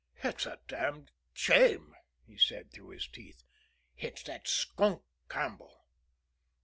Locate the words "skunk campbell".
4.47-5.85